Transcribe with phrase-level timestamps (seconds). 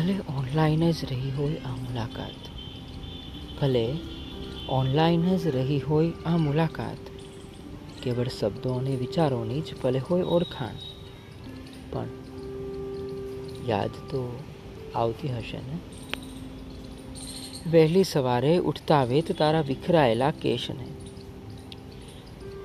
[0.00, 2.48] ભલે ઓનલાઈન જ રહી હોય આ મુલાકાત.
[3.60, 3.94] ભલે
[4.68, 6.96] ઓનલાઈન જ રહી હોય આ મુલાકાત.
[8.02, 10.74] કેવળ શબ્દો અને વિચારોની જ ભલે હોય ઓળખાણ.
[11.92, 12.06] પણ
[13.66, 14.38] યાદ તો
[14.94, 15.78] આવતી હશે ને?
[17.70, 20.86] વહેલી સવારે ઉઠતા વેત તારા વિખરાયેલા કેશને.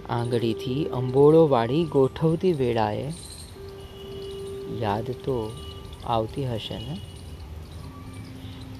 [0.09, 3.13] આંગળીથી અંબોળો વાળી ગોઠવતી વેળાએ
[4.80, 5.52] યાદ તો
[6.05, 6.98] આવતી હશે ને?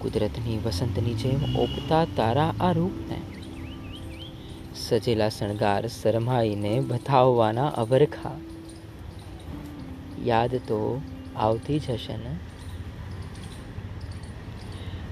[0.06, 3.18] કુદરતની વસંતની જેમ ઓપતા તારા આ રૂપને.
[4.76, 8.32] સજેલા શણગાર શરમાઈને બતાવવાના અવરખા.
[10.26, 11.02] યાદ તો
[11.36, 12.36] આવતી જ હશે ને?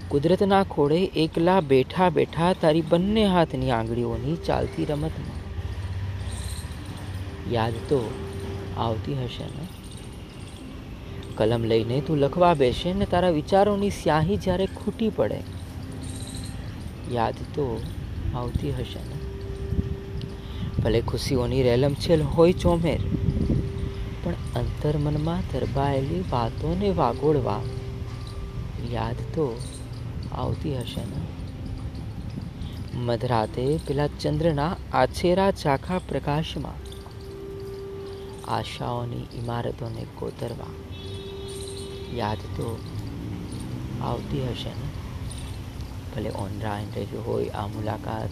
[0.08, 5.44] કુદરતના ખોળે એકલા બેઠા બેઠા તારી બંને હાથની આંગળીઓની ચાલતી રમતમાં.
[7.52, 8.12] યાદ તો
[8.78, 9.83] આવતી હશે ને?
[11.38, 15.40] કલમ લઈને તું લખવા બેસે ને તારા વિચારોની સ્યાહી જ્યારે ખૂટી પડે.
[17.12, 17.82] યાદ તો
[18.36, 19.18] આવતી હશે ને.
[20.84, 23.00] ભલે ખુશીઓની રેલમછેલ હોય ચોમેર,
[24.24, 27.62] પણ અંતર્મનમાં દરબાયેલી વાતોને વાગોળવા
[28.92, 29.62] યાદ તો
[30.32, 31.22] આવતી હશે ને.
[32.98, 36.80] મધરાતે પેલા ચંદ્રના આછેરા ચાખા પ્રકાશમાં
[38.52, 40.74] આશાઓની ઇમારતોને કોતરવા
[42.16, 42.80] યાદ તો
[44.02, 44.88] આવતી હશે ને?
[46.16, 48.30] ભલે ઓનલાઈન રહ્યું હોય, આ મુલાકાત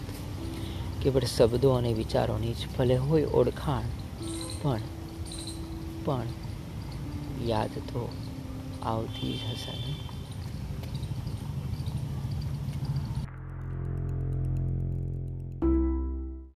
[1.02, 3.82] કે ભલે શબ્દો અને વિચારોની જ ભલે હોય ઓળખાણ,
[4.62, 4.80] પણ
[6.04, 6.26] પણ
[7.46, 8.08] યાદ તો
[8.82, 10.11] આવતી જ હશે ને?